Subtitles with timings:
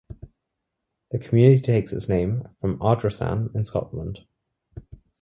[1.11, 4.25] The community takes its name from Ardrossan, in Scotland.